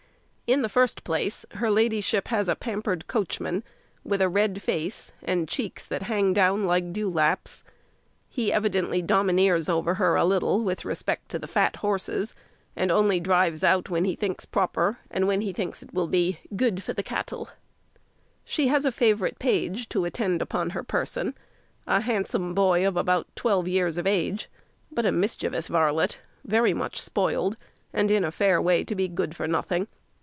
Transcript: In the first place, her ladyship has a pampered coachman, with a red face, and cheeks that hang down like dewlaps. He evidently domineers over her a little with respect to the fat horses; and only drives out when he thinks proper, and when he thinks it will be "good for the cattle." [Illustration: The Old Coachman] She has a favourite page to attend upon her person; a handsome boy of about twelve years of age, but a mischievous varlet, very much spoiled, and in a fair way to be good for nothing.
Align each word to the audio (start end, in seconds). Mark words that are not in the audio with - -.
In 0.51 0.63
the 0.63 0.67
first 0.67 1.05
place, 1.05 1.45
her 1.51 1.71
ladyship 1.71 2.27
has 2.27 2.49
a 2.49 2.57
pampered 2.57 3.07
coachman, 3.07 3.63
with 4.03 4.21
a 4.21 4.27
red 4.27 4.61
face, 4.61 5.13
and 5.23 5.47
cheeks 5.47 5.87
that 5.87 6.03
hang 6.03 6.33
down 6.33 6.65
like 6.65 6.91
dewlaps. 6.91 7.63
He 8.27 8.51
evidently 8.51 9.01
domineers 9.01 9.69
over 9.69 9.93
her 9.93 10.17
a 10.17 10.25
little 10.25 10.61
with 10.61 10.83
respect 10.83 11.29
to 11.29 11.39
the 11.39 11.47
fat 11.47 11.77
horses; 11.77 12.35
and 12.75 12.91
only 12.91 13.21
drives 13.21 13.63
out 13.63 13.89
when 13.89 14.03
he 14.03 14.13
thinks 14.13 14.43
proper, 14.43 14.99
and 15.09 15.25
when 15.25 15.39
he 15.39 15.53
thinks 15.53 15.81
it 15.81 15.93
will 15.93 16.07
be 16.07 16.39
"good 16.53 16.83
for 16.83 16.91
the 16.91 17.01
cattle." 17.01 17.47
[Illustration: 17.47 17.93
The 17.93 17.93
Old 17.93 18.43
Coachman] 18.43 18.51
She 18.51 18.67
has 18.67 18.83
a 18.85 18.91
favourite 18.91 19.39
page 19.39 19.87
to 19.87 20.03
attend 20.03 20.41
upon 20.41 20.71
her 20.71 20.83
person; 20.83 21.33
a 21.87 22.01
handsome 22.01 22.53
boy 22.53 22.85
of 22.85 22.97
about 22.97 23.33
twelve 23.37 23.69
years 23.69 23.95
of 23.95 24.05
age, 24.05 24.49
but 24.91 25.05
a 25.05 25.13
mischievous 25.13 25.67
varlet, 25.69 26.19
very 26.43 26.73
much 26.73 26.99
spoiled, 27.01 27.55
and 27.93 28.11
in 28.11 28.25
a 28.25 28.31
fair 28.31 28.61
way 28.61 28.83
to 28.83 28.95
be 28.95 29.07
good 29.07 29.33
for 29.33 29.47
nothing. 29.47 29.87